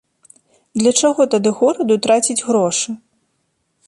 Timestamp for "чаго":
1.01-1.21